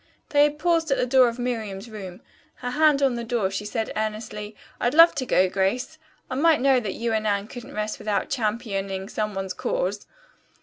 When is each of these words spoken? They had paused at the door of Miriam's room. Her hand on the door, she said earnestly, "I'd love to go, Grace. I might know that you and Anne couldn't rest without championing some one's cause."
They 0.29 0.45
had 0.45 0.57
paused 0.57 0.89
at 0.89 0.97
the 0.97 1.05
door 1.05 1.27
of 1.29 1.37
Miriam's 1.37 1.87
room. 1.87 2.21
Her 2.55 2.71
hand 2.71 3.03
on 3.03 3.13
the 3.13 3.23
door, 3.23 3.51
she 3.51 3.65
said 3.65 3.93
earnestly, 3.95 4.55
"I'd 4.79 4.95
love 4.95 5.13
to 5.13 5.27
go, 5.27 5.47
Grace. 5.47 5.99
I 6.27 6.33
might 6.33 6.59
know 6.59 6.79
that 6.79 6.95
you 6.95 7.13
and 7.13 7.27
Anne 7.27 7.47
couldn't 7.47 7.75
rest 7.75 7.99
without 7.99 8.31
championing 8.31 9.09
some 9.09 9.35
one's 9.35 9.53
cause." 9.53 10.07